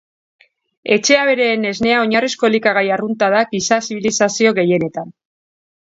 Etxe-abereen 0.95 1.67
esnea 1.73 2.01
oinarrizko 2.05 2.51
elikagai 2.51 2.85
arrunta 2.97 3.31
da 3.37 3.45
giza 3.55 3.81
zibilizazio 3.89 4.59
gehienetan. 4.63 5.19